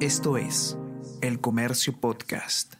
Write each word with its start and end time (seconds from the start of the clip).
Esto 0.00 0.36
es 0.36 0.76
El 1.22 1.40
Comercio 1.40 1.98
Podcast. 1.98 2.74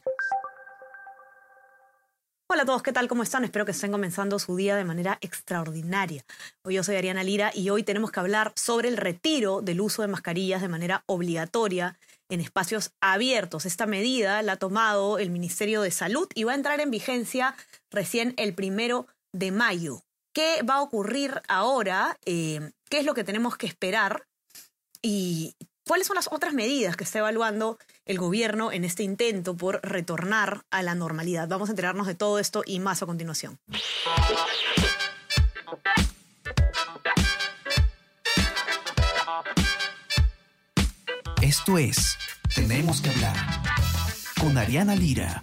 Hola 2.50 2.64
a 2.64 2.66
todos, 2.66 2.82
¿qué 2.82 2.92
tal? 2.92 3.08
¿Cómo 3.08 3.22
están? 3.22 3.42
Espero 3.42 3.64
que 3.64 3.70
estén 3.70 3.90
comenzando 3.90 4.38
su 4.38 4.54
día 4.54 4.76
de 4.76 4.84
manera 4.84 5.16
extraordinaria. 5.22 6.26
Hoy 6.62 6.74
yo 6.74 6.84
soy 6.84 6.96
Ariana 6.96 7.24
Lira 7.24 7.52
y 7.54 7.70
hoy 7.70 7.84
tenemos 7.84 8.12
que 8.12 8.20
hablar 8.20 8.52
sobre 8.54 8.88
el 8.88 8.98
retiro 8.98 9.62
del 9.62 9.80
uso 9.80 10.02
de 10.02 10.08
mascarillas 10.08 10.60
de 10.60 10.68
manera 10.68 11.04
obligatoria 11.06 11.98
en 12.28 12.42
espacios 12.42 12.92
abiertos. 13.00 13.64
Esta 13.64 13.86
medida 13.86 14.42
la 14.42 14.52
ha 14.52 14.58
tomado 14.58 15.18
el 15.18 15.30
Ministerio 15.30 15.80
de 15.80 15.92
Salud 15.92 16.28
y 16.34 16.44
va 16.44 16.52
a 16.52 16.56
entrar 16.56 16.80
en 16.80 16.90
vigencia 16.90 17.56
recién 17.90 18.34
el 18.36 18.54
primero 18.54 19.06
de 19.32 19.52
mayo. 19.52 20.02
¿Qué 20.34 20.62
va 20.68 20.74
a 20.74 20.82
ocurrir 20.82 21.40
ahora? 21.48 22.18
Eh, 22.26 22.72
¿Qué 22.90 22.98
es 22.98 23.06
lo 23.06 23.14
que 23.14 23.24
tenemos 23.24 23.56
que 23.56 23.66
esperar? 23.66 24.26
¿Y 25.00 25.56
cuáles 25.86 26.06
son 26.06 26.16
las 26.16 26.28
otras 26.30 26.52
medidas 26.52 26.96
que 26.96 27.04
está 27.04 27.20
evaluando 27.20 27.78
el 28.04 28.18
gobierno 28.18 28.72
en 28.72 28.84
este 28.84 29.02
intento 29.02 29.56
por 29.56 29.80
retornar 29.82 30.64
a 30.70 30.82
la 30.82 30.94
normalidad? 30.94 31.48
Vamos 31.48 31.68
a 31.68 31.72
enterarnos 31.72 32.06
de 32.06 32.14
todo 32.14 32.38
esto 32.38 32.62
y 32.66 32.80
más 32.80 33.02
a 33.02 33.06
continuación. 33.06 33.58
Esto 41.40 41.78
es 41.78 42.18
Tenemos 42.54 43.00
que 43.00 43.10
hablar 43.10 43.36
con 44.40 44.58
Ariana 44.58 44.96
Lira. 44.96 45.42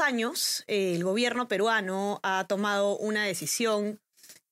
Años, 0.00 0.64
eh, 0.66 0.94
el 0.94 1.04
gobierno 1.04 1.48
peruano 1.48 2.20
ha 2.22 2.46
tomado 2.48 2.96
una 2.96 3.24
decisión 3.24 4.00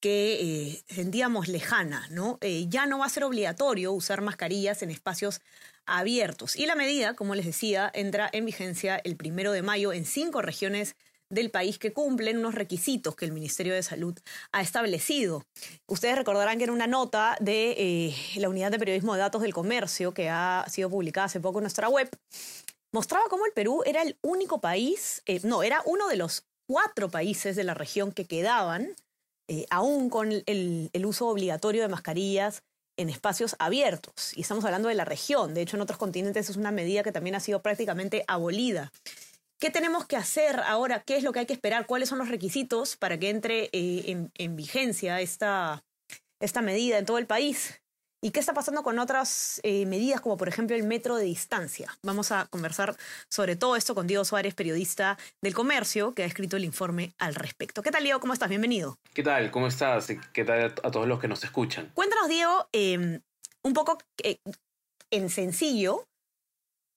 que 0.01 0.39
eh, 0.41 0.84
sentíamos 0.89 1.48
lejana, 1.48 2.06
¿no? 2.11 2.39
Eh, 2.41 2.67
ya 2.69 2.87
no 2.87 2.98
va 2.98 3.06
a 3.06 3.11
ser 3.11 3.25
obligatorio 3.25 3.92
usar 3.92 4.23
mascarillas 4.23 4.83
en 4.83 4.91
espacios 4.91 5.41
abiertos. 5.84 6.56
Y 6.56 6.67
la 6.67 6.75
medida, 6.75 7.14
como 7.14 7.34
les 7.34 7.45
decía, 7.45 7.91
entra 7.92 8.29
en 8.33 8.47
vigencia 8.47 9.01
el 9.05 9.17
primero 9.17 9.53
de 9.53 9.62
mayo 9.62 9.92
en 9.92 10.06
cinco 10.06 10.41
regiones 10.42 10.97
del 11.29 11.51
país 11.51 11.79
que 11.79 11.92
cumplen 11.92 12.39
unos 12.39 12.55
requisitos 12.55 13.14
que 13.14 13.25
el 13.25 13.33
Ministerio 13.33 13.75
de 13.75 13.83
Salud 13.83 14.19
ha 14.53 14.62
establecido. 14.62 15.45
Ustedes 15.86 16.17
recordarán 16.17 16.59
que 16.59 16.64
en 16.64 16.70
una 16.70 16.86
nota 16.89 17.36
de 17.41 18.12
la 18.36 18.48
Unidad 18.48 18.73
de 18.73 18.79
Periodismo 18.81 19.14
de 19.14 19.20
Datos 19.20 19.42
del 19.42 19.55
Comercio, 19.55 20.12
que 20.12 20.29
ha 20.29 20.64
sido 20.69 20.91
publicada 20.91 21.27
hace 21.27 21.39
poco 21.39 21.61
en 21.61 21.64
nuestra 21.64 21.89
web, 21.89 22.11
mostraba 22.92 23.24
cómo 23.28 23.46
el 23.46 23.52
Perú 23.52 23.83
era 23.86 24.02
el 24.02 24.19
único 24.22 24.60
país, 24.60 25.22
eh, 25.27 25.41
no, 25.44 25.62
era 25.62 25.83
uno 25.84 26.08
de 26.08 26.16
los 26.16 26.44
cuatro 26.66 27.10
países 27.10 27.56
de 27.56 27.64
la 27.64 27.74
región 27.74 28.12
que 28.12 28.27
quedaban 28.27 28.94
eh, 29.48 29.66
aún 29.70 30.10
con 30.10 30.30
el, 30.30 30.91
el, 30.92 31.06
uso 31.06 31.27
obligatorio 31.27 31.83
de 31.83 31.88
mascarillas 31.88 32.62
en 32.96 33.08
espacios 33.08 33.56
abiertos. 33.58 34.36
Y 34.36 34.42
estamos 34.42 34.64
hablando 34.64 34.88
de 34.88 34.94
la 34.94 35.05
región. 35.05 35.55
De 35.55 35.62
hecho, 35.62 35.77
en 35.77 35.83
otros 35.83 35.98
continentes 35.98 36.48
es 36.50 36.56
una 36.56 36.70
medida 36.70 37.02
que 37.02 37.11
también 37.11 37.34
ha 37.34 37.41
sido 37.41 37.61
prácticamente 37.61 38.24
abolida. 38.28 38.92
¿Qué 39.58 39.70
tenemos 39.70 40.06
que 40.06 40.16
hacer 40.16 40.61
ahora? 40.61 41.02
¿Qué 41.02 41.16
es 41.16 41.22
lo 41.22 41.33
que 41.33 41.41
hay 41.41 41.46
que 41.46 41.52
esperar? 41.52 41.86
¿Cuáles 41.86 42.08
son 42.08 42.18
los 42.18 42.28
requisitos 42.28 42.96
para 42.96 43.18
que 43.18 43.28
entre 43.28 43.64
eh, 43.72 44.05
en, 44.06 44.30
en, 44.38 44.56
vigencia 44.56 45.20
esta, 45.20 45.84
esta 46.41 46.62
medida 46.62 46.98
en 46.98 47.05
todo 47.05 47.18
el 47.18 47.27
país? 47.27 47.83
¿Y 48.23 48.33
qué 48.33 48.41
está 48.41 48.53
pasando 48.53 48.83
con 48.83 48.99
otras 48.99 49.61
eh, 49.63 49.87
medidas, 49.87 50.21
como 50.21 50.37
por 50.37 50.47
ejemplo 50.47 50.77
el 50.77 50.83
metro 50.83 51.17
de 51.17 51.25
distancia? 51.25 51.97
Vamos 52.03 52.33
a 52.33 52.47
conversar 52.51 52.95
sobre 53.31 53.57
todo 53.57 53.77
esto 53.77 53.95
con 53.95 54.07
Diego 54.07 54.27
Suárez, 54.27 54.55
periodista 54.55 55.17
del 55.41 55.55
comercio, 55.55 56.13
que 56.13 56.23
ha 56.23 56.27
escrito 56.27 56.59
el 56.59 56.65
informe 56.65 57.15
al 57.19 57.35
respecto. 57.35 57.83
¿Qué 57.83 57.91
tal, 57.91 58.05
Diego? 58.05 58.21
¿Cómo 58.21 58.35
estás? 58.35 58.51
Bienvenido. 58.51 58.98
¿Qué 59.15 59.23
tal? 59.23 59.51
¿Cómo 59.51 59.69
estás? 59.69 60.09
¿Qué 60.35 60.45
tal 60.45 60.75
a 60.83 60.91
todos 60.91 61.09
los 61.09 61.19
que 61.19 61.29
nos 61.29 61.43
escuchan? 61.45 61.91
Cuéntanos, 61.95 62.29
Diego, 62.29 62.69
eh, 62.75 63.21
un 63.63 63.73
poco 63.73 63.97
eh, 64.23 64.36
en 65.11 65.30
sencillo, 65.30 66.05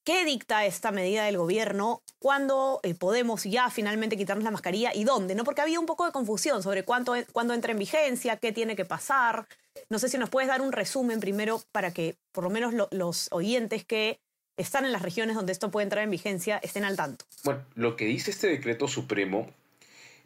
¿Qué 0.06 0.26
dicta 0.26 0.66
esta 0.66 0.92
medida 0.92 1.24
del 1.24 1.38
gobierno? 1.38 2.02
¿Cuándo 2.20 2.82
eh, 2.84 2.94
podemos 2.94 3.46
ya 3.46 3.70
finalmente 3.70 4.18
quitarnos 4.18 4.44
la 4.44 4.52
mascarilla 4.52 4.92
y 4.94 5.06
dónde? 5.06 5.34
¿no? 5.34 5.46
Porque 5.46 5.62
había 5.62 5.80
un 5.80 5.86
poco 5.86 6.06
de 6.06 6.12
confusión 6.12 6.62
sobre 6.62 6.84
cuánto, 6.84 7.14
cuándo 7.32 7.54
entra 7.54 7.72
en 7.72 7.80
vigencia, 7.80 8.36
qué 8.36 8.52
tiene 8.52 8.76
que 8.76 8.84
pasar. 8.84 9.48
No 9.94 10.00
sé 10.00 10.10
si 10.10 10.18
nos 10.18 10.32
puedes 10.32 10.48
dar 10.48 10.62
un 10.62 10.72
resumen 10.72 11.20
primero 11.20 11.62
para 11.72 11.94
que 11.94 12.16
por 12.32 12.44
lo 12.44 12.50
menos 12.50 12.74
lo, 12.74 12.88
los 12.90 13.28
oyentes 13.32 13.86
que 13.86 14.18
están 14.58 14.86
en 14.86 14.92
las 14.92 15.04
regiones 15.04 15.36
donde 15.36 15.52
esto 15.52 15.70
puede 15.70 15.84
entrar 15.84 16.04
en 16.04 16.10
vigencia 16.10 16.58
estén 16.64 16.84
al 16.84 16.96
tanto. 16.96 17.26
Bueno, 17.44 17.64
lo 17.76 17.96
que 17.96 18.06
dice 18.06 18.32
este 18.32 18.48
decreto 18.48 18.88
supremo 18.88 19.52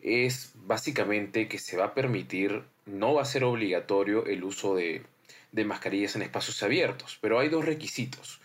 es 0.02 0.54
básicamente 0.56 1.50
que 1.50 1.60
se 1.60 1.76
va 1.76 1.88
a 1.88 1.94
permitir, 1.94 2.64
no 2.86 3.16
va 3.16 3.24
a 3.24 3.26
ser 3.26 3.44
obligatorio 3.44 4.26
el 4.26 4.46
uso 4.46 4.74
de, 4.74 5.04
de 5.52 5.66
mascarillas 5.66 6.16
en 6.16 6.22
espacios 6.22 6.64
abiertos, 6.64 7.18
pero 7.20 7.38
hay 7.38 7.50
dos 7.50 7.66
requisitos 7.66 8.40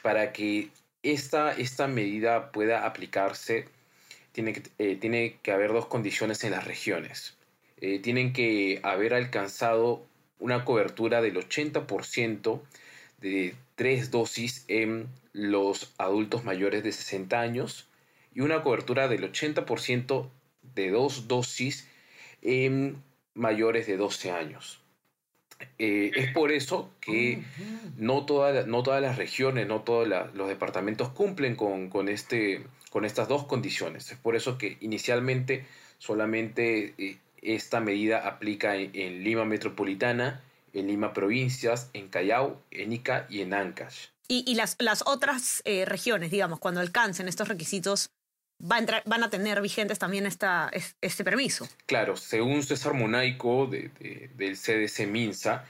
para 0.00 0.32
que 0.32 0.68
esta, 1.02 1.54
esta 1.54 1.88
medida 1.88 2.52
pueda 2.52 2.86
aplicarse, 2.86 3.64
tiene 4.30 4.52
que, 4.52 4.62
eh, 4.78 4.94
tiene 4.94 5.38
que 5.42 5.50
haber 5.50 5.72
dos 5.72 5.86
condiciones 5.86 6.44
en 6.44 6.52
las 6.52 6.64
regiones. 6.64 7.36
Eh, 7.80 7.98
tienen 7.98 8.32
que 8.32 8.78
haber 8.84 9.12
alcanzado 9.12 10.06
una 10.38 10.64
cobertura 10.64 11.20
del 11.20 11.36
80% 11.36 12.60
de 13.20 13.54
tres 13.74 14.10
dosis 14.10 14.64
en 14.68 15.08
los 15.32 15.94
adultos 15.98 16.44
mayores 16.44 16.82
de 16.82 16.92
60 16.92 17.40
años 17.40 17.88
y 18.34 18.40
una 18.40 18.62
cobertura 18.62 19.08
del 19.08 19.30
80% 19.32 20.28
de 20.74 20.90
dos 20.90 21.28
dosis 21.28 21.88
en 22.42 23.02
mayores 23.34 23.86
de 23.86 23.96
12 23.96 24.30
años. 24.30 24.80
Eh, 25.78 26.12
es 26.14 26.32
por 26.32 26.52
eso 26.52 26.90
que 27.00 27.42
no, 27.96 28.26
no 28.66 28.82
todas 28.82 29.02
las 29.02 29.16
regiones, 29.16 29.66
no 29.66 29.80
todos 29.82 30.08
los 30.34 30.48
departamentos 30.48 31.08
cumplen 31.10 31.56
con, 31.56 31.88
con, 31.88 32.08
este, 32.08 32.64
con 32.90 33.04
estas 33.04 33.28
dos 33.28 33.44
condiciones. 33.44 34.12
Es 34.12 34.18
por 34.18 34.36
eso 34.36 34.56
que 34.56 34.76
inicialmente 34.80 35.66
solamente 35.98 36.94
eh, 36.98 37.18
esta 37.42 37.80
medida 37.80 38.26
aplica 38.26 38.76
en, 38.76 39.24
Lima 39.24 39.44
Metropolitana, 39.44 40.42
en 40.72 40.86
Lima 40.86 41.12
Provincias, 41.12 41.90
en 41.92 42.08
Callao, 42.08 42.62
en 42.70 42.92
Ica 42.92 43.26
y 43.28 43.40
en 43.40 43.54
Ancash. 43.54 44.06
Y, 44.30 44.54
las, 44.56 44.76
las 44.78 45.02
otras 45.06 45.62
eh, 45.64 45.86
regiones, 45.86 46.30
digamos, 46.30 46.58
cuando 46.58 46.80
alcancen 46.80 47.28
estos 47.28 47.48
requisitos, 47.48 48.10
va 48.60 48.76
a 48.76 48.78
entrar, 48.80 49.02
van 49.06 49.22
a 49.22 49.30
tener 49.30 49.60
vigentes 49.62 49.98
también 49.98 50.26
esta, 50.26 50.70
este 51.00 51.24
permiso. 51.24 51.66
Claro, 51.86 52.16
según 52.16 52.62
César 52.62 52.92
Monaico 52.92 53.66
de, 53.66 53.90
del 54.34 54.56
CDC 54.56 55.06
Minsa, 55.06 55.64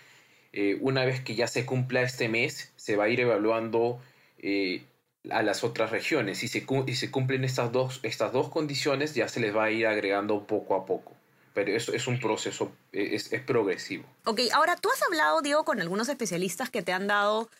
eh, 0.52 0.78
una 0.80 1.04
vez 1.04 1.20
que 1.20 1.34
ya 1.34 1.46
se 1.46 1.66
cumpla 1.66 2.02
este 2.02 2.28
mes, 2.28 2.72
se 2.76 2.96
va 2.96 3.04
a 3.04 3.08
ir 3.08 3.20
evaluando 3.20 4.00
eh, 4.38 4.82
a 5.30 5.42
las 5.42 5.62
otras 5.62 5.90
regiones. 5.90 6.42
Y 6.42 6.48
si 6.48 6.64
y 6.86 6.94
se 6.94 7.10
cumplen 7.10 7.44
estas 7.44 7.72
dos, 7.72 8.00
estas 8.02 8.32
dos 8.32 8.48
condiciones, 8.48 9.14
ya 9.14 9.28
se 9.28 9.40
les 9.40 9.54
va 9.54 9.64
a 9.64 9.70
ir 9.70 9.86
agregando 9.86 10.46
poco 10.46 10.74
a 10.74 10.86
poco. 10.86 11.17
Pero 11.58 11.76
eso 11.76 11.92
es 11.92 12.06
un 12.06 12.20
proceso, 12.20 12.70
es, 12.92 13.32
es 13.32 13.42
progresivo. 13.42 14.04
Ok, 14.26 14.42
ahora 14.52 14.76
tú 14.76 14.90
has 14.92 15.02
hablado, 15.02 15.42
Diego, 15.42 15.64
con 15.64 15.80
algunos 15.80 16.08
especialistas 16.08 16.70
que 16.70 16.82
te 16.82 16.92
han 16.92 17.08
dado 17.08 17.50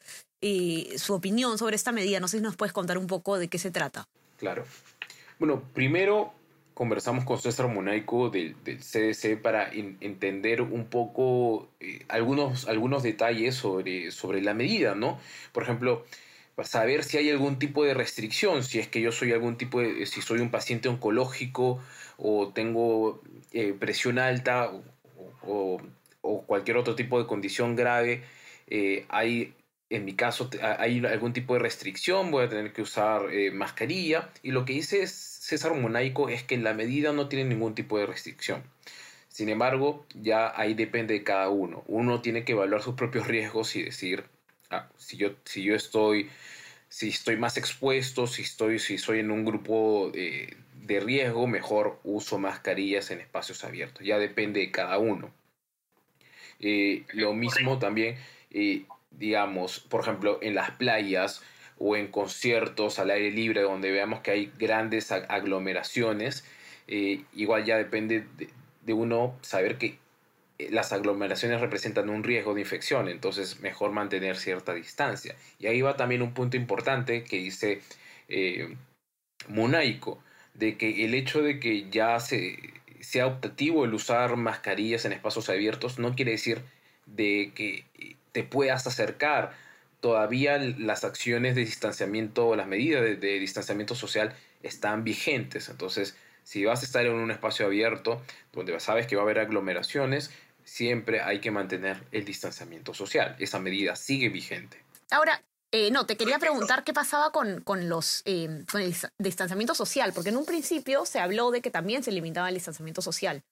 eh, 0.40 0.94
su 0.98 1.14
opinión 1.14 1.58
sobre 1.58 1.74
esta 1.74 1.90
medida. 1.90 2.20
No 2.20 2.28
sé 2.28 2.36
si 2.36 2.44
nos 2.44 2.54
puedes 2.54 2.72
contar 2.72 2.96
un 2.96 3.08
poco 3.08 3.40
de 3.40 3.48
qué 3.48 3.58
se 3.58 3.72
trata. 3.72 4.06
Claro. 4.36 4.64
Bueno, 5.40 5.64
primero 5.74 6.32
conversamos 6.74 7.24
con 7.24 7.40
César 7.40 7.66
Monaico 7.66 8.30
del, 8.30 8.54
CDC 8.54 9.42
para 9.42 9.68
entender 9.72 10.62
un 10.62 10.84
poco 10.84 11.68
eh, 11.80 12.04
algunos, 12.06 12.68
algunos 12.68 13.02
detalles 13.02 13.56
sobre, 13.56 14.12
sobre 14.12 14.42
la 14.42 14.54
medida, 14.54 14.94
¿no? 14.94 15.18
Por 15.50 15.64
ejemplo, 15.64 16.04
para 16.58 16.68
saber 16.68 17.04
si 17.04 17.18
hay 17.18 17.30
algún 17.30 17.60
tipo 17.60 17.84
de 17.84 17.94
restricción, 17.94 18.64
si 18.64 18.80
es 18.80 18.88
que 18.88 19.00
yo 19.00 19.12
soy 19.12 19.30
algún 19.30 19.56
tipo 19.56 19.80
de, 19.80 20.04
si 20.06 20.22
soy 20.22 20.40
un 20.40 20.50
paciente 20.50 20.88
oncológico 20.88 21.80
o 22.16 22.48
tengo 22.48 23.22
eh, 23.52 23.76
presión 23.78 24.18
alta 24.18 24.72
o, 25.46 25.80
cualquier 26.48 26.76
otro 26.78 26.96
tipo 26.96 27.20
de 27.20 27.28
condición 27.28 27.76
grave, 27.76 28.24
eh, 28.66 29.06
hay 29.08 29.54
en 29.88 30.04
mi 30.04 30.14
caso 30.14 30.50
hay 30.60 30.98
algún 31.06 31.32
tipo 31.32 31.54
de 31.54 31.60
restricción, 31.60 32.32
voy 32.32 32.46
a 32.46 32.48
tener 32.48 32.72
que 32.72 32.82
usar 32.82 33.22
mascarilla. 33.52 34.28
Y 34.42 34.50
lo 34.50 34.64
que 34.64 34.72
dice 34.72 35.06
César 35.06 35.74
Monaico 35.74 36.28
es 36.28 36.42
que 36.42 36.58
la 36.58 36.74
medida 36.74 37.12
no 37.12 37.28
tiene 37.28 37.48
ningún 37.48 37.76
tipo 37.76 37.98
de 37.98 38.06
restricción. 38.06 38.64
Sin 39.28 39.48
embargo, 39.48 40.04
ya 40.12 40.52
ahí 40.60 40.74
depende 40.74 41.14
de 41.14 41.22
cada 41.22 41.50
uno. 41.50 41.84
Uno 41.86 42.20
tiene 42.20 42.44
que 42.44 42.52
evaluar 42.52 42.82
sus 42.82 42.96
propios 42.96 43.28
riesgos 43.28 43.76
y 43.76 43.84
decir, 43.84 44.24
ah, 44.70 44.88
si, 44.96 45.16
yo, 45.16 45.30
si 45.44 45.62
yo 45.62 45.74
estoy, 45.74 46.30
si 46.88 47.08
estoy 47.08 47.36
más 47.36 47.56
expuesto, 47.56 48.26
si 48.26 48.42
estoy, 48.42 48.78
si 48.78 48.98
soy 48.98 49.20
en 49.20 49.30
un 49.30 49.44
grupo 49.44 50.10
de, 50.12 50.56
riesgo, 51.00 51.46
mejor 51.46 52.00
uso 52.02 52.38
mascarillas 52.38 53.10
en 53.10 53.20
espacios 53.20 53.62
abiertos. 53.62 54.06
Ya 54.06 54.18
depende 54.18 54.60
de 54.60 54.70
cada 54.70 54.98
uno. 54.98 55.30
Eh, 56.60 57.04
lo 57.12 57.34
mismo 57.34 57.78
también, 57.78 58.16
eh, 58.50 58.84
digamos, 59.10 59.80
por 59.80 60.00
ejemplo, 60.00 60.38
en 60.40 60.54
las 60.54 60.70
playas, 60.72 61.42
o 61.78 61.96
en 61.96 62.08
conciertos 62.08 62.98
al 62.98 63.10
aire 63.10 63.30
libre 63.30 63.62
donde 63.62 63.90
veamos 63.90 64.20
que 64.20 64.32
hay 64.32 64.52
grandes 64.58 65.12
aglomeraciones, 65.12 66.44
eh, 66.88 67.22
igual 67.34 67.64
ya 67.64 67.76
depende 67.76 68.26
de, 68.36 68.92
uno 68.92 69.36
saber 69.42 69.76
que 69.76 69.98
las 70.58 70.92
aglomeraciones 70.92 71.60
representan 71.60 72.10
un 72.10 72.24
riesgo 72.24 72.54
de 72.54 72.62
infección, 72.62 73.08
entonces 73.08 73.60
mejor 73.60 73.92
mantener 73.92 74.36
cierta 74.36 74.74
distancia. 74.74 75.36
Y 75.58 75.68
ahí 75.68 75.82
va 75.82 75.96
también 75.96 76.22
un 76.22 76.34
punto 76.34 76.56
importante 76.56 77.22
que 77.24 77.36
dice 77.38 77.80
eh, 78.28 78.74
de 80.54 80.76
que 80.76 81.04
el 81.04 81.14
hecho 81.14 81.42
de 81.42 81.60
que 81.60 81.88
ya 81.90 82.18
se, 82.18 82.58
sea 83.00 83.26
optativo 83.26 83.84
el 83.84 83.94
usar 83.94 84.36
mascarillas 84.36 85.04
en 85.04 85.12
espacios 85.12 85.48
abiertos 85.48 85.98
no 85.98 86.14
quiere 86.16 86.32
decir 86.32 86.60
de 87.06 87.52
que 87.54 87.84
te 88.32 88.42
puedas 88.42 88.86
acercar. 88.86 89.52
Todavía 90.00 90.58
las 90.58 91.04
acciones 91.04 91.54
de 91.54 91.62
distanciamiento, 91.64 92.54
las 92.54 92.68
medidas 92.68 93.02
de, 93.02 93.16
de 93.16 93.38
distanciamiento 93.38 93.94
social 93.94 94.34
están 94.62 95.04
vigentes. 95.04 95.68
Entonces, 95.68 96.16
si 96.44 96.64
vas 96.64 96.82
a 96.82 96.86
estar 96.86 97.04
en 97.04 97.14
un 97.14 97.30
espacio 97.30 97.66
abierto 97.66 98.22
donde 98.52 98.78
sabes 98.80 99.06
que 99.06 99.16
va 99.16 99.22
a 99.22 99.24
haber 99.24 99.38
aglomeraciones, 99.38 100.30
siempre 100.68 101.20
hay 101.20 101.40
que 101.40 101.50
mantener 101.50 102.04
el 102.12 102.24
distanciamiento 102.24 102.92
social. 102.94 103.34
Esa 103.38 103.58
medida 103.58 103.96
sigue 103.96 104.28
vigente. 104.28 104.82
Ahora, 105.10 105.42
eh, 105.72 105.90
no, 105.90 106.06
te 106.06 106.16
quería 106.16 106.38
preguntar 106.38 106.84
qué 106.84 106.92
pasaba 106.92 107.32
con, 107.32 107.62
con 107.62 107.88
los, 107.88 108.22
eh, 108.26 108.64
con 108.70 108.82
el 108.82 108.94
distanciamiento 109.18 109.74
social, 109.74 110.12
porque 110.12 110.28
en 110.28 110.36
un 110.36 110.44
principio 110.44 111.06
se 111.06 111.20
habló 111.20 111.50
de 111.50 111.62
que 111.62 111.70
también 111.70 112.02
se 112.02 112.12
limitaba 112.12 112.48
el 112.48 112.54
distanciamiento 112.54 113.02
social. 113.02 113.42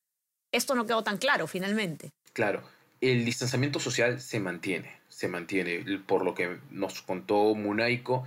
Esto 0.52 0.74
no 0.74 0.86
quedó 0.86 1.02
tan 1.02 1.18
claro 1.18 1.46
finalmente. 1.46 2.10
Claro, 2.32 2.62
el 3.00 3.24
distanciamiento 3.24 3.80
social 3.80 4.20
se 4.20 4.38
mantiene, 4.40 5.00
se 5.08 5.28
mantiene, 5.28 5.98
por 6.06 6.24
lo 6.24 6.34
que 6.34 6.58
nos 6.70 7.02
contó 7.02 7.54
Munaico 7.54 8.26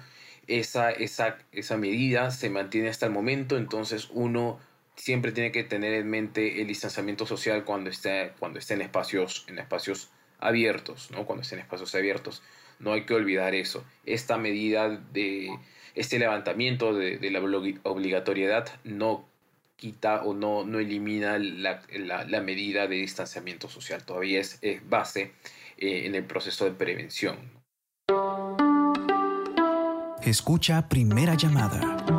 esa, 0.50 0.90
esa, 0.90 1.38
esa 1.52 1.78
medida 1.78 2.32
se 2.32 2.50
mantiene 2.50 2.90
hasta 2.90 3.06
el 3.06 3.12
momento, 3.12 3.56
entonces 3.56 4.10
uno 4.12 4.60
siempre 5.00 5.32
tiene 5.32 5.52
que 5.52 5.64
tener 5.64 5.94
en 5.94 6.10
mente 6.10 6.62
el 6.62 6.68
distanciamiento 6.68 7.26
social 7.26 7.64
cuando 7.64 7.90
esté, 7.90 8.34
cuando 8.38 8.60
esté 8.60 8.74
en, 8.74 8.82
espacios, 8.82 9.46
en 9.48 9.58
espacios 9.58 10.12
abiertos, 10.40 11.10
¿no? 11.12 11.26
cuando 11.26 11.42
esté 11.42 11.56
en 11.56 11.62
espacios 11.62 11.96
abiertos. 11.96 12.44
No 12.80 12.94
hay 12.94 13.06
que 13.06 13.14
olvidar 13.14 13.56
eso. 13.56 13.84
Esta 14.06 14.38
medida 14.38 14.90
de 14.90 15.58
este 15.96 16.20
levantamiento 16.20 16.94
de, 16.94 17.18
la 17.32 17.40
obligatoriedad 17.84 18.70
no 18.84 19.28
quita 19.78 20.24
o 20.24 20.34
no, 20.34 20.66
no 20.66 20.80
elimina 20.80 21.40
la, 21.40 21.82
la, 22.28 22.42
medida 22.42 22.88
de 22.88 22.98
distanciamiento 22.98 23.70
social. 23.70 24.04
Todavía 24.04 24.42
es, 24.42 24.60
base 24.90 25.32
eh, 25.78 26.06
en 26.06 26.16
el 26.16 26.26
proceso 26.26 26.66
de 26.66 26.72
prevención. 26.72 27.38
Escucha 30.22 30.88
Primera 30.88 31.36
Llamada. 31.36 32.19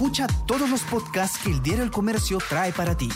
Escucha 0.00 0.26
todos 0.46 0.70
los 0.70 0.80
podcasts 0.84 1.38
que 1.44 1.50
el 1.50 1.62
Diario 1.62 1.84
El 1.84 1.90
Comercio 1.90 2.38
trae 2.48 2.72
para 2.72 2.96
ti. 2.96 3.10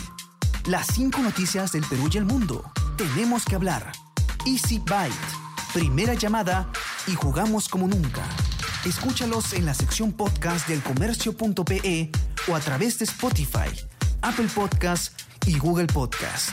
Las 0.67 0.85
cinco 0.85 1.19
noticias 1.23 1.71
del 1.71 1.83
Perú 1.83 2.07
y 2.13 2.17
el 2.17 2.25
mundo. 2.25 2.63
Tenemos 2.95 3.43
que 3.43 3.55
hablar. 3.55 3.91
Easy 4.45 4.77
Byte. 4.77 5.15
Primera 5.73 6.13
llamada 6.13 6.71
y 7.07 7.15
jugamos 7.15 7.69
como 7.69 7.87
nunca. 7.87 8.21
Escúchalos 8.85 9.53
en 9.53 9.65
la 9.65 9.73
sección 9.73 10.13
podcast 10.13 10.67
del 10.67 10.83
comercio.pe 10.83 12.11
o 12.47 12.55
a 12.55 12.59
través 12.59 12.99
de 12.99 13.05
Spotify, 13.05 13.71
Apple 14.21 14.49
Podcast 14.53 15.19
y 15.47 15.57
Google 15.57 15.87
Podcast. 15.87 16.51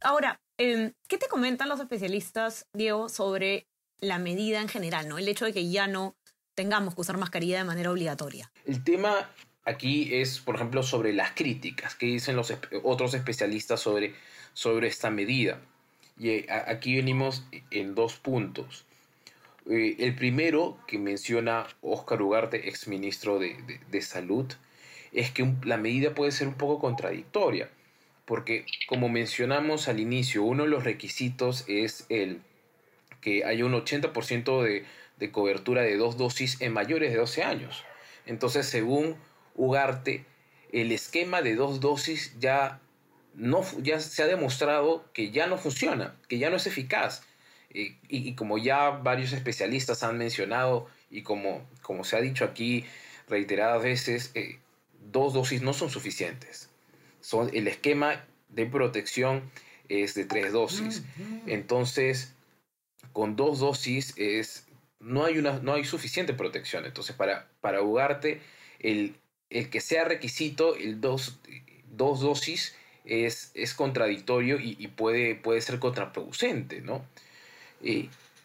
Ahora, 0.00 0.40
em, 0.58 0.92
¿qué 1.08 1.18
te 1.18 1.26
comentan 1.26 1.68
los 1.68 1.80
especialistas, 1.80 2.68
Diego, 2.72 3.08
sobre 3.08 3.66
la 3.98 4.20
medida 4.20 4.60
en 4.60 4.68
general, 4.68 5.08
¿no? 5.08 5.18
El 5.18 5.26
hecho 5.26 5.44
de 5.44 5.52
que 5.52 5.68
ya 5.68 5.88
no 5.88 6.14
tengamos 6.58 6.96
que 6.96 7.02
usar 7.02 7.16
mascarilla 7.18 7.58
de 7.58 7.64
manera 7.64 7.92
obligatoria. 7.92 8.50
El 8.66 8.82
tema 8.82 9.30
aquí 9.64 10.12
es, 10.12 10.40
por 10.40 10.56
ejemplo, 10.56 10.82
sobre 10.82 11.12
las 11.12 11.30
críticas 11.30 11.94
que 11.94 12.06
dicen 12.06 12.34
los 12.34 12.52
otros 12.82 13.14
especialistas 13.14 13.78
sobre, 13.78 14.12
sobre 14.54 14.88
esta 14.88 15.08
medida. 15.08 15.60
Y 16.18 16.30
eh, 16.30 16.46
aquí 16.66 16.96
venimos 16.96 17.44
en 17.70 17.94
dos 17.94 18.16
puntos. 18.16 18.86
Eh, 19.70 19.94
el 20.00 20.16
primero 20.16 20.78
que 20.88 20.98
menciona 20.98 21.68
Óscar 21.80 22.22
Ugarte, 22.22 22.68
exministro 22.68 23.38
de, 23.38 23.50
de, 23.68 23.78
de 23.88 24.02
Salud, 24.02 24.52
es 25.12 25.30
que 25.30 25.48
la 25.62 25.76
medida 25.76 26.12
puede 26.12 26.32
ser 26.32 26.48
un 26.48 26.54
poco 26.54 26.80
contradictoria, 26.80 27.70
porque 28.24 28.66
como 28.88 29.08
mencionamos 29.08 29.86
al 29.86 30.00
inicio, 30.00 30.42
uno 30.42 30.64
de 30.64 30.70
los 30.70 30.82
requisitos 30.82 31.64
es 31.68 32.04
el 32.08 32.40
que 33.20 33.44
haya 33.44 33.64
un 33.64 33.72
80% 33.72 34.62
de 34.62 34.84
de 35.18 35.30
cobertura 35.30 35.82
de 35.82 35.96
dos 35.96 36.16
dosis 36.16 36.60
en 36.60 36.72
mayores 36.72 37.10
de 37.10 37.18
12 37.18 37.42
años. 37.42 37.84
Entonces, 38.26 38.66
según 38.66 39.16
Ugarte, 39.54 40.24
el 40.72 40.92
esquema 40.92 41.42
de 41.42 41.56
dos 41.56 41.80
dosis 41.80 42.34
ya, 42.38 42.80
no, 43.34 43.64
ya 43.82 44.00
se 44.00 44.22
ha 44.22 44.26
demostrado 44.26 45.04
que 45.12 45.30
ya 45.30 45.46
no 45.46 45.58
funciona, 45.58 46.14
que 46.28 46.38
ya 46.38 46.50
no 46.50 46.56
es 46.56 46.66
eficaz. 46.66 47.22
y, 47.70 48.34
como 48.34 48.56
ya 48.58 48.90
varios 48.90 49.32
especialistas 49.32 50.02
han 50.02 50.16
mencionado 50.16 50.86
y 51.10 51.22
como, 51.22 51.66
como 51.82 52.04
se 52.04 52.16
ha 52.16 52.20
dicho 52.20 52.44
aquí 52.44 52.84
reiteradas 53.28 53.82
veces, 53.82 54.30
eh, 54.34 54.58
dos 55.10 55.34
dosis 55.34 55.62
no 55.62 55.72
son 55.72 55.90
suficientes. 55.90 56.70
Son, 57.20 57.50
el 57.52 57.66
esquema 57.66 58.24
de 58.48 58.66
protección 58.66 59.42
es 59.88 60.14
de 60.14 60.24
tres 60.24 60.52
dosis. 60.52 61.02
Entonces, 61.46 62.34
con 63.12 63.36
dos 63.36 63.60
dosis 63.60 64.14
es 64.16 64.68
no 65.00 65.24
hay, 65.24 65.38
una, 65.38 65.58
no 65.60 65.74
hay 65.74 65.84
suficiente 65.84 66.34
protección. 66.34 66.84
Entonces, 66.84 67.14
para, 67.14 67.48
para 67.60 67.82
Ugarte, 67.82 68.40
el, 68.80 69.14
el 69.50 69.70
que 69.70 69.80
sea 69.80 70.04
requisito, 70.04 70.76
el 70.76 71.00
dos, 71.00 71.38
dos 71.90 72.20
dosis, 72.20 72.74
es, 73.04 73.52
es 73.54 73.74
contradictorio 73.74 74.58
y, 74.60 74.86
puede, 74.88 75.34
puede 75.34 75.60
ser 75.62 75.78
contraproducente, 75.78 76.82
¿no? 76.82 77.04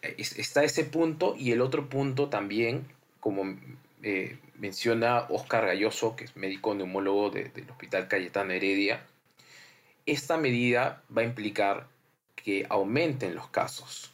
está 0.00 0.64
ese 0.64 0.84
punto 0.84 1.34
y 1.36 1.52
el 1.52 1.60
otro 1.60 1.88
punto 1.88 2.28
también, 2.28 2.86
como 3.20 3.58
eh, 4.02 4.38
menciona 4.58 5.26
Oscar 5.28 5.66
Galloso, 5.66 6.16
que 6.16 6.24
es 6.24 6.36
médico 6.36 6.74
neumólogo 6.74 7.30
del 7.30 7.50
Hospital 7.70 8.08
Cayetano 8.08 8.52
Heredia, 8.52 9.04
esta 10.06 10.36
medida 10.36 11.02
va 11.14 11.22
a 11.22 11.24
implicar 11.24 11.88
que 12.36 12.66
aumenten 12.68 13.34
los 13.34 13.48
casos 13.48 14.13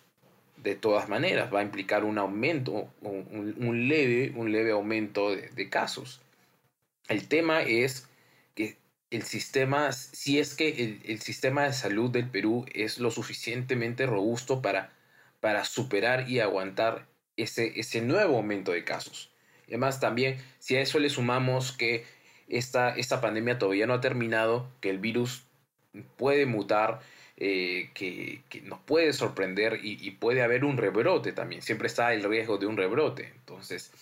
de 0.62 0.74
todas 0.74 1.08
maneras, 1.08 1.52
va 1.52 1.60
a 1.60 1.62
implicar 1.62 2.04
un 2.04 2.18
aumento, 2.18 2.92
un, 3.00 3.88
leve, 3.88 4.32
un 4.34 4.52
leve 4.52 4.72
aumento 4.72 5.30
de, 5.34 5.68
casos. 5.68 6.20
El 7.08 7.28
tema 7.28 7.62
es 7.62 8.08
que 8.54 8.78
el 9.10 9.22
sistema, 9.22 9.92
si 9.92 10.38
es 10.38 10.54
que 10.54 10.98
el, 11.04 11.20
sistema 11.20 11.64
de 11.64 11.72
salud 11.72 12.10
del 12.10 12.28
Perú 12.28 12.66
es 12.72 12.98
lo 12.98 13.10
suficientemente 13.10 14.06
robusto 14.06 14.60
para, 14.62 14.92
para 15.40 15.64
superar 15.64 16.28
y 16.28 16.40
aguantar 16.40 17.06
ese, 17.36 17.78
ese 17.80 18.02
nuevo 18.02 18.36
aumento 18.36 18.72
de 18.72 18.84
casos. 18.84 19.30
Además, 19.66 20.00
también, 20.00 20.36
si 20.58 20.76
a 20.76 20.80
eso 20.80 20.98
le 20.98 21.10
sumamos 21.10 21.72
que 21.72 22.04
esta, 22.48 22.90
esta 22.96 23.20
pandemia 23.20 23.58
todavía 23.58 23.86
no 23.86 23.94
ha 23.94 24.00
terminado, 24.00 24.68
que 24.80 24.90
el 24.90 24.98
virus 24.98 25.44
puede 26.16 26.46
mutar, 26.46 27.00
eh, 27.42 27.90
que, 27.94 28.42
nos 28.64 28.80
puede 28.80 29.14
sorprender 29.14 29.80
y, 29.82 30.10
puede 30.10 30.42
haber 30.42 30.62
un 30.62 30.76
rebrote 30.76 31.32
también. 31.32 31.62
Siempre 31.62 31.86
está 31.86 32.12
el 32.12 32.22
riesgo 32.22 32.58
de 32.58 32.66
un 32.66 32.76
rebrote. 32.76 33.32
Entonces, 33.34 33.92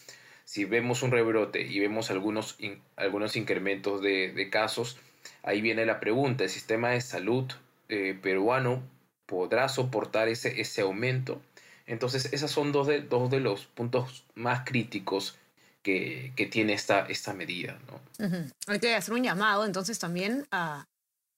si 0.44 0.64
vemos 0.64 1.04
un 1.04 1.12
rebrote 1.12 1.62
y 1.62 1.78
vemos 1.78 2.10
algunos, 2.10 2.58
algunos 2.96 3.36
incrementos 3.36 4.02
de, 4.02 4.48
casos, 4.50 4.98
ahí 5.44 5.60
viene 5.60 5.86
la 5.86 6.00
pregunta, 6.00 6.42
¿el 6.42 6.50
sistema 6.50 6.90
de 6.90 7.00
salud 7.00 7.44
eh, 7.88 8.18
peruano 8.20 8.82
podrá 9.26 9.68
soportar 9.68 10.26
ese, 10.28 10.60
ese 10.60 10.80
aumento? 10.80 11.40
Entonces, 11.86 12.32
esos 12.32 12.50
son 12.50 12.72
dos 12.72 12.88
de, 12.88 13.02
dos 13.02 13.30
de 13.30 13.38
los 13.38 13.66
puntos 13.66 14.24
más 14.34 14.64
críticos 14.64 15.38
que, 15.84 16.48
tiene 16.50 16.72
esta, 16.72 17.06
esta 17.06 17.34
medida. 17.34 17.78
¿no? 17.86 18.28
Hay 18.66 18.80
que 18.80 18.96
hacer 18.96 19.14
un 19.14 19.22
llamado 19.22 19.64
entonces 19.64 19.98
también 20.00 20.46
a, 20.50 20.86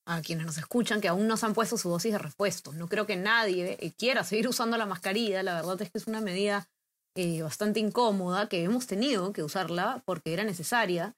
a 0.07 0.23
quienes 0.23 0.47
nos 0.47 0.59
escuchan 0.59 1.01
que 1.01 1.09
aún 1.09 1.27
no 1.27 1.37
se 1.37 1.47
han 1.47 1.55
puesto 1.55 1.79
su 1.79 1.89
dosis 1.89 2.13
de 2.13 2.19
repuesto. 2.19 2.73
No 2.73 2.89
creo 2.89 3.07
que 3.07 3.17
nadie 3.17 3.77
eh, 3.81 3.93
quiera 3.97 4.25
seguir 4.25 4.49
usando 4.49 4.77
la 4.77 4.87
mascarilla. 4.87 5.43
La 5.43 5.55
verdad 5.55 5.81
es 5.83 5.91
que 5.91 5.99
es 5.99 6.07
una 6.07 6.21
medida 6.21 6.69
eh, 7.17 7.43
bastante 7.43 7.81
incómoda 7.81 8.49
que 8.49 8.63
hemos 8.63 8.87
tenido 8.87 9.33
que 9.33 9.43
usarla 9.43 10.03
porque 10.05 10.33
era 10.33 10.45
necesaria. 10.45 11.15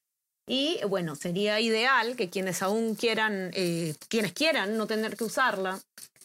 Y 0.46 0.80
bueno, 0.88 1.14
sería 1.14 1.60
ideal 1.60 2.16
que 2.16 2.28
quienes 2.28 2.62
aún 2.62 2.94
quieran, 2.94 3.50
eh, 3.54 3.94
quienes 4.08 4.32
quieran 4.32 4.76
no 4.76 4.86
tener 4.86 5.16
que 5.16 5.24
usarla 5.24 5.80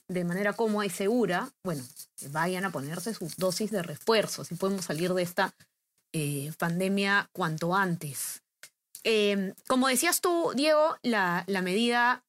de 0.08 0.24
manera 0.24 0.54
cómoda 0.54 0.86
y 0.86 0.90
segura, 0.90 1.50
bueno, 1.64 1.84
vayan 2.32 2.66
a 2.66 2.72
ponerse 2.72 3.14
su 3.14 3.30
dosis 3.38 3.72
de 3.72 3.84
refuerzo, 3.84 4.44
si 4.44 4.56
podemos 4.56 4.86
salir 4.86 5.14
de 5.14 5.22
esta 5.22 5.54
eh, 6.14 6.52
pandemia 6.58 7.30
cuanto 7.34 7.76
antes. 7.76 8.42
Em, 9.04 9.54
como 9.68 9.88
decías 9.88 10.22
tú, 10.22 10.52
Diego, 10.56 10.98
la, 11.02 11.44
la, 11.48 11.62
medida 11.62 12.24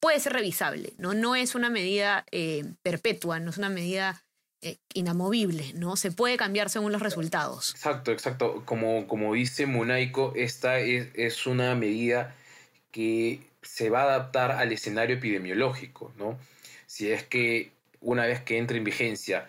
puede 0.00 0.20
ser 0.20 0.32
revisable, 0.32 0.94
¿no? 0.98 1.14
No 1.14 1.36
es 1.36 1.54
una 1.54 1.70
medida 1.70 2.24
eh, 2.30 2.64
perpetua, 2.82 3.40
no 3.40 3.50
es 3.50 3.58
una 3.58 3.68
medida 3.68 4.22
eh, 4.62 4.78
inamovible, 4.94 5.72
¿no? 5.74 5.96
Se 5.96 6.10
puede 6.10 6.36
cambiar 6.36 6.70
según 6.70 6.92
los 6.92 7.02
resultados. 7.02 7.70
Exacto, 7.70 8.10
exacto. 8.10 8.62
Como, 8.64 9.06
como 9.06 9.34
dice 9.34 9.66
Munaico, 9.66 10.32
esta 10.34 10.78
es, 10.78 11.08
es 11.14 11.46
una 11.46 11.74
medida 11.74 12.34
que 12.90 13.40
se 13.62 13.90
va 13.90 14.02
a 14.02 14.14
adaptar 14.14 14.52
al 14.52 14.72
escenario 14.72 15.16
epidemiológico, 15.16 16.12
¿no? 16.16 16.38
Si 16.86 17.10
es 17.10 17.24
que 17.24 17.70
una 18.00 18.26
vez 18.26 18.40
que 18.40 18.58
entre 18.58 18.78
en 18.78 18.84
vigencia 18.84 19.48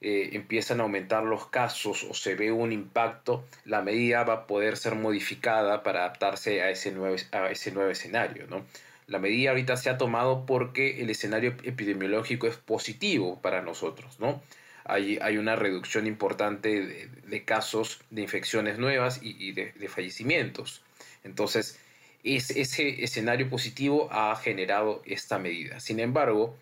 eh, 0.00 0.30
empiezan 0.32 0.80
a 0.80 0.84
aumentar 0.84 1.24
los 1.24 1.46
casos 1.46 2.04
o 2.04 2.14
se 2.14 2.34
ve 2.34 2.52
un 2.52 2.72
impacto, 2.72 3.44
la 3.64 3.82
medida 3.82 4.24
va 4.24 4.34
a 4.34 4.46
poder 4.46 4.76
ser 4.76 4.94
modificada 4.94 5.82
para 5.82 6.00
adaptarse 6.00 6.62
a 6.62 6.70
ese 6.70 6.92
nuevo, 6.92 7.16
a 7.32 7.50
ese 7.50 7.72
nuevo 7.72 7.90
escenario. 7.90 8.46
¿no? 8.48 8.64
La 9.08 9.18
medida 9.18 9.50
ahorita 9.50 9.76
se 9.78 9.88
ha 9.88 9.96
tomado 9.96 10.44
porque 10.44 11.00
el 11.00 11.08
escenario 11.08 11.54
epidemiológico 11.62 12.46
es 12.46 12.56
positivo 12.56 13.40
para 13.40 13.62
nosotros. 13.62 14.20
¿no? 14.20 14.42
Hay, 14.84 15.18
hay 15.22 15.38
una 15.38 15.56
reducción 15.56 16.06
importante 16.06 17.08
de, 17.26 17.44
casos 17.44 18.00
de 18.10 18.20
infecciones 18.20 18.78
nuevas 18.78 19.20
y, 19.22 19.52
de, 19.52 19.72
fallecimientos. 19.88 20.82
Entonces, 21.24 21.78
ese 22.22 23.02
escenario 23.02 23.48
positivo 23.48 24.08
ha 24.12 24.36
generado 24.36 25.02
esta 25.06 25.38
medida. 25.38 25.80
Sin 25.80 26.00
embargo, 26.00 26.54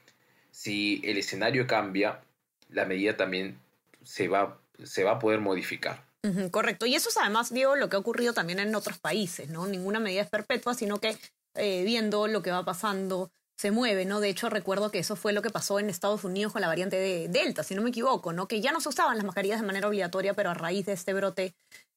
si 0.53 1.03
el 1.05 1.19
escenario 1.19 1.67
cambia, 1.67 2.21
la 2.71 2.85
medida 2.85 3.17
también 3.17 3.59
se 4.05 4.29
va, 4.29 4.57
se 4.85 5.03
va 5.03 5.13
a 5.13 5.19
poder 5.19 5.41
modificar. 5.41 6.05
correcto. 6.53 6.87
Y 6.87 6.95
eso 6.95 7.09
es 7.09 7.17
además, 7.17 7.53
Diego, 7.53 7.75
lo 7.75 7.89
que 7.89 7.97
ha 7.97 7.99
ocurrido 7.99 8.35
también 8.35 8.61
en 8.61 8.73
otros 8.77 8.99
países, 8.99 9.49
¿no? 9.49 9.67
Ninguna 9.67 9.99
medida 9.99 10.23
es 10.23 10.29
perpetua, 10.29 10.75
sino 10.75 10.99
que 10.99 11.17
eh, 11.57 11.83
viendo 11.85 12.27
lo 12.27 12.43
que 12.43 12.51
va 12.51 12.65
pasando 12.65 13.31
se 13.57 13.71
mueve, 13.71 14.05
¿no? 14.05 14.21
De 14.21 14.29
hecho, 14.29 14.51
recuerdo 14.51 14.91
que 14.91 14.99
eso 14.99 15.17
fue 15.17 15.33
lo 15.33 15.43
que 15.43 15.51
pasó 15.51 15.79
en 15.79 15.89
Estados 15.89 16.25
Unidos 16.25 16.53
con 16.53 16.61
la 16.61 16.69
variante 16.69 16.97
de 16.97 17.29
Delta, 17.29 17.63
si 17.63 17.75
no 17.75 17.83
me 17.83 17.89
equivoco, 17.89 18.33
¿no? 18.33 18.47
Que 18.47 18.61
ya 18.61 18.71
no 18.71 18.81
se 18.81 18.91
usaban 18.91 19.17
las 19.17 19.25
mascarillas 19.25 19.61
de 19.61 19.67
manera 19.67 19.89
obligatoria, 19.89 20.35
pero 20.35 20.51
a 20.51 20.55
raíz 20.55 20.85
de 20.87 20.93
este 20.93 21.15
brote, 21.15 21.55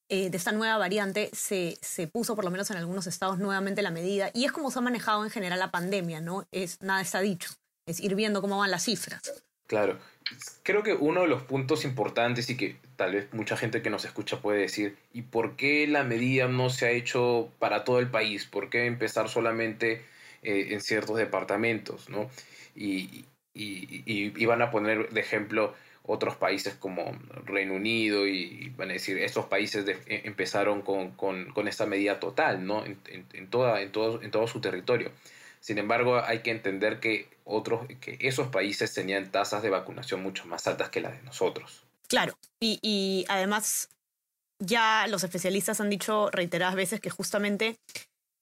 eh, 0.09 0.29
de 0.29 0.37
esta 0.37 0.53
nueva 0.53 0.77
variante, 0.77 1.29
se, 1.33 1.77
se 1.81 2.07
puso, 2.07 2.35
por 2.35 2.45
lo 2.45 2.51
menos 2.51 2.71
en 2.71 2.77
algunos 2.77 3.07
estados, 3.07 3.39
nuevamente 3.39 3.81
la 3.81 3.91
medida. 3.91 4.31
Y 4.33 4.45
es 4.45 4.53
como 4.53 4.71
se 4.71 4.79
ha 4.79 4.81
manejado 4.81 5.25
en 5.25 5.31
general 5.31 5.59
la 5.59 5.71
pandemia, 5.71 6.21
¿no? 6.21 6.47
Es, 6.51 6.81
nada 6.81 7.01
está 7.01 7.19
dicho. 7.19 7.51
Es 7.85 7.99
ir 7.99 8.15
viendo 8.15 8.41
cómo 8.41 8.57
van 8.57 8.71
las 8.71 8.85
cifras. 8.85 9.21
Claro 9.69 9.97
creo 10.63 10.83
que 10.83 10.93
uno 10.93 11.21
de 11.21 11.27
los 11.27 11.43
puntos 11.43 11.85
importantes 11.85 12.49
y 12.49 12.57
que 12.57 12.75
tal 12.95 13.13
vez 13.13 13.33
mucha 13.33 13.57
gente 13.57 13.81
que 13.81 13.89
nos 13.89 14.05
escucha 14.05 14.41
puede 14.41 14.59
decir, 14.61 14.97
¿y 15.13 15.23
por 15.23 15.55
qué 15.55 15.87
la 15.87 16.03
medida 16.03 16.47
no 16.47 16.69
se 16.69 16.85
ha 16.85 16.91
hecho 16.91 17.51
para 17.59 17.83
todo 17.83 17.99
el 17.99 18.09
país? 18.09 18.45
¿Por 18.45 18.69
qué 18.69 18.85
empezar 18.85 19.29
solamente 19.29 20.03
eh, 20.43 20.67
en 20.71 20.81
ciertos 20.81 21.17
departamentos? 21.17 22.09
¿no? 22.09 22.29
Y, 22.75 23.25
y, 23.53 24.45
van 24.45 24.61
a 24.61 24.71
poner 24.71 25.09
de 25.09 25.21
ejemplo 25.21 25.75
otros 26.03 26.35
países 26.35 26.73
como 26.73 27.11
Reino 27.45 27.73
Unido 27.75 28.27
y 28.27 28.69
van 28.77 28.89
a 28.89 28.93
decir, 28.93 29.17
estos 29.19 29.45
países 29.45 29.85
e, 29.87 30.21
empezaron 30.25 30.81
con, 30.81 31.11
con, 31.11 31.51
con, 31.51 31.67
esta 31.67 31.85
medida 31.85 32.19
total, 32.19 32.65
¿no? 32.65 32.83
En, 32.85 32.97
en, 33.33 33.47
toda, 33.49 33.81
en, 33.81 33.91
todo, 33.91 34.21
en 34.23 34.31
todo 34.31 34.47
su 34.47 34.59
territorio. 34.59 35.11
Sin 35.59 35.77
embargo, 35.77 36.23
hay 36.23 36.39
que 36.39 36.51
entender 36.51 36.99
que, 36.99 37.29
otros, 37.43 37.87
que 37.99 38.17
esos 38.21 38.47
países 38.47 38.93
tenían 38.93 39.31
tasas 39.31 39.61
de 39.61 39.69
vacunación 39.69 40.23
mucho 40.23 40.45
más 40.45 40.65
altas 40.67 40.89
que 40.89 41.01
las 41.01 41.13
de 41.13 41.21
nosotros. 41.23 41.83
Claro, 42.07 42.37
y, 42.59 42.79
y 42.81 43.25
además 43.27 43.89
ya 44.59 45.07
los 45.07 45.23
especialistas 45.23 45.79
han 45.81 45.89
dicho 45.89 46.29
reiteradas 46.31 46.75
veces 46.75 46.99
que 46.99 47.09
justamente 47.09 47.77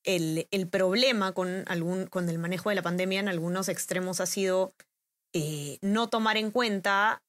el, 0.04 0.48
el, 0.52 0.68
problema 0.68 1.34
con, 1.34 1.64
algún, 1.68 2.08
con 2.08 2.30
el 2.30 2.40
manejo 2.40 2.70
de 2.70 2.76
la 2.76 2.82
pandemia 2.82 3.20
en 3.20 3.28
algunos 3.28 3.70
extremos 3.70 4.20
ha 4.20 4.26
sido 4.26 4.74
eh, 5.34 5.78
no 5.82 6.10
tomar 6.10 6.38
en 6.38 6.52
cuenta 6.52 7.22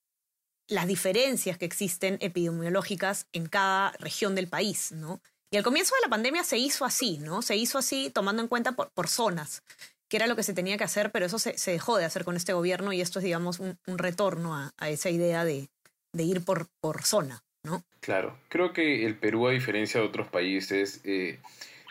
las 0.69 0.87
diferencias 0.87 1.59
que 1.59 1.65
existen 1.65 2.19
epidemiológicas 2.21 3.27
en 3.33 3.47
cada 3.47 3.93
región 3.93 4.35
del 4.35 4.49
país, 4.49 4.93
¿no? 4.93 5.21
Y 5.51 5.57
al 5.57 5.65
comienzo 5.65 5.95
de 5.95 6.07
la 6.07 6.11
pandemia 6.11 6.45
se 6.45 6.59
hizo 6.59 6.85
así, 6.85 7.19
¿no? 7.19 7.41
Se 7.43 7.57
hizo 7.57 7.79
así 7.79 8.11
tomando 8.11 8.43
en 8.43 8.49
cuenta 8.49 8.73
por, 8.73 8.91
por 8.91 9.09
zonas, 9.09 9.63
que 10.09 10.19
era 10.19 10.27
lo 10.27 10.37
que 10.37 10.43
se 10.43 10.53
tenía 10.53 10.77
que 10.77 10.85
hacer, 10.85 11.11
pero 11.11 11.27
eso 11.27 11.39
se, 11.39 11.57
se 11.57 11.71
dejó 11.71 11.97
de 11.97 12.05
hacer 12.05 12.25
con 12.25 12.37
este 12.37 12.53
gobierno 12.53 12.93
y 12.93 13.01
esto 13.01 13.19
es, 13.19 13.25
digamos, 13.25 13.59
un, 13.59 13.79
un 13.87 13.99
retorno 13.99 14.55
a, 14.55 14.73
a, 14.77 14.91
esa 14.91 15.09
idea 15.11 15.45
de, 15.45 15.69
de 16.13 16.23
ir 16.23 16.45
por, 16.45 16.69
por 16.81 17.03
zona, 17.03 17.43
¿no? 17.63 17.83
Claro, 18.01 18.39
creo 18.49 18.73
que 18.73 19.07
el 19.07 19.17
Perú, 19.17 19.49
a 19.49 19.53
diferencia 19.53 20.01
de 20.01 20.07
otros 20.07 20.29
países, 20.29 21.01
eh, 21.05 21.39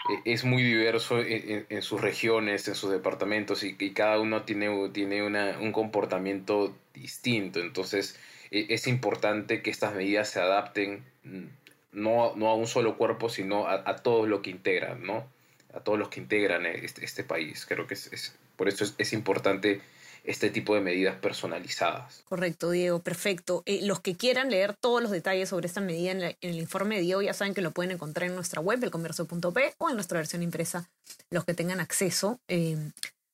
e, 0.10 0.34
es 0.34 0.44
muy 0.44 0.62
diverso 0.62 1.20
en, 1.20 1.66
en, 1.68 1.82
sus 1.82 2.00
regiones, 2.00 2.68
en 2.68 2.76
sus 2.76 2.92
departamentos 2.92 3.64
y, 3.64 3.76
y 3.80 3.92
cada 3.92 4.20
uno 4.20 4.44
tiene, 4.44 4.90
tiene 4.90 5.24
una, 5.24 5.58
un 5.60 5.72
comportamiento 5.72 6.76
distinto. 6.94 7.60
Entonces, 7.60 8.20
e, 8.52 8.68
es 8.70 8.88
importante 8.88 9.64
que 9.64 9.72
estas 9.72 9.96
medidas 9.96 10.30
se 10.30 10.40
adapten 10.40 11.04
mm, 11.24 11.46
no, 11.92 12.36
no 12.36 12.50
a 12.50 12.56
un 12.56 12.68
solo 12.68 12.98
cuerpo, 12.98 13.30
sino 13.30 13.68
a, 13.68 13.90
a 13.90 13.98
todo 13.98 14.26
lo 14.26 14.42
que 14.42 14.50
integran, 14.50 15.04
¿no? 15.06 15.26
A 15.74 15.80
todos 15.82 15.98
los 16.00 16.10
que 16.10 16.20
integran 16.20 16.66
este, 16.66 17.06
este 17.06 17.24
país. 17.24 17.66
Creo 17.66 17.88
que 17.88 17.94
es, 17.94 18.36
por 18.56 18.68
eso 18.68 18.86
es, 18.98 19.14
importante 19.14 19.82
este 20.24 20.50
tipo 20.50 20.76
de 20.76 20.82
medidas 20.82 21.16
personalizadas. 21.20 22.24
Correcto, 22.26 22.72
Diego, 22.72 23.00
perfecto. 23.00 23.64
Eh, 23.66 23.80
los 23.84 24.02
que 24.02 24.18
quieran 24.18 24.50
leer 24.50 24.76
todos 24.76 25.02
los 25.02 25.12
detalles 25.12 25.48
sobre 25.48 25.68
esta 25.68 25.80
medida 25.80 26.12
en, 26.12 26.36
el 26.42 26.60
informe 26.60 26.96
de 26.96 27.02
Diego 27.02 27.22
ya 27.22 27.34
saben 27.34 27.54
que 27.54 27.62
lo 27.62 27.72
pueden 27.72 27.92
encontrar 27.92 28.30
en 28.30 28.36
nuestra 28.36 28.60
web, 28.60 28.84
elcomercio.p, 28.84 29.76
o 29.78 29.90
en 29.90 29.96
nuestra 29.96 30.18
versión 30.18 30.44
impresa, 30.44 30.90
los 31.30 31.46
que 31.46 31.54
tengan 31.54 31.80
acceso. 31.80 32.42
Eh, 32.50 32.78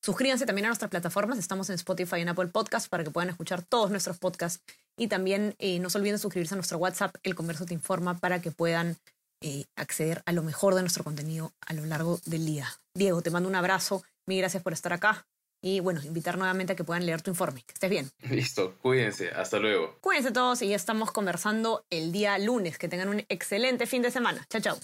suscríbanse 0.03 0.45
también 0.45 0.65
a 0.65 0.69
nuestras 0.69 0.91
plataformas, 0.91 1.39
estamos 1.39 1.69
en 1.69 1.75
Spotify 1.75 2.17
y 2.17 2.22
en 2.22 2.29
Apple 2.29 2.48
Podcast 2.48 2.89
para 2.89 3.03
que 3.03 3.10
puedan 3.10 3.29
escuchar 3.29 3.63
todos 3.63 3.89
nuestros 3.89 4.19
podcasts 4.19 4.62
y 4.97 5.07
también 5.07 5.55
eh, 5.59 5.79
no 5.79 5.89
se 5.89 5.97
olviden 5.97 6.19
suscribirse 6.19 6.55
a 6.55 6.57
nuestro 6.57 6.77
WhatsApp, 6.77 7.15
El 7.23 7.35
Comercio 7.35 7.65
Te 7.65 7.73
Informa, 7.73 8.17
para 8.19 8.41
que 8.41 8.51
puedan 8.51 8.97
eh, 9.41 9.65
acceder 9.75 10.23
a 10.25 10.31
lo 10.31 10.43
mejor 10.43 10.75
de 10.75 10.81
nuestro 10.81 11.03
contenido 11.03 11.53
a 11.62 11.73
lo 11.73 11.85
largo 11.85 12.19
del 12.25 12.45
día. 12.45 12.67
Diego, 12.93 13.21
te 13.21 13.29
mando 13.31 13.50
un 13.50 13.55
abrazo, 13.55 14.03
mil 14.25 14.39
gracias 14.39 14.63
por 14.63 14.73
estar 14.73 14.93
acá 14.93 15.27
y 15.63 15.79
bueno, 15.79 16.01
invitar 16.03 16.38
nuevamente 16.38 16.73
a 16.73 16.75
que 16.75 16.83
puedan 16.83 17.05
leer 17.05 17.21
tu 17.21 17.31
informe. 17.31 17.63
Que 17.65 17.73
estés 17.73 17.89
bien. 17.89 18.12
Listo, 18.29 18.75
cuídense, 18.81 19.29
hasta 19.31 19.59
luego. 19.59 19.97
Cuídense 20.01 20.31
todos 20.31 20.62
y 20.62 20.67
ya 20.67 20.75
estamos 20.75 21.12
conversando 21.12 21.85
el 21.89 22.12
día 22.12 22.38
lunes. 22.38 22.77
Que 22.77 22.89
tengan 22.89 23.07
un 23.07 23.25
excelente 23.29 23.88
fin 23.88 24.01
de 24.01 24.12
semana. 24.12 24.45
Chao, 24.50 24.62
chao. 24.62 24.77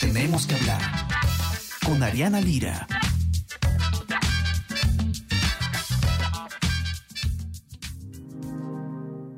Tenemos 0.00 0.46
que 0.46 0.54
hablar 0.54 0.80
con 1.84 2.02
Ariana 2.02 2.40
Lira. 2.40 2.86